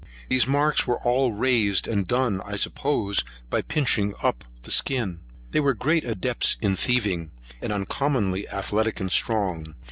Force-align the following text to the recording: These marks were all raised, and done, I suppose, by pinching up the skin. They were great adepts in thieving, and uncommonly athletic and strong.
These 0.29 0.47
marks 0.47 0.87
were 0.87 0.97
all 1.01 1.31
raised, 1.31 1.87
and 1.87 2.07
done, 2.07 2.41
I 2.43 2.55
suppose, 2.55 3.23
by 3.51 3.61
pinching 3.61 4.15
up 4.23 4.43
the 4.63 4.71
skin. 4.71 5.19
They 5.51 5.59
were 5.59 5.75
great 5.75 6.03
adepts 6.05 6.57
in 6.59 6.75
thieving, 6.75 7.29
and 7.61 7.71
uncommonly 7.71 8.49
athletic 8.49 8.99
and 8.99 9.11
strong. 9.11 9.75